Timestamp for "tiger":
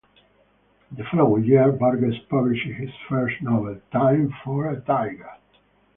4.81-5.29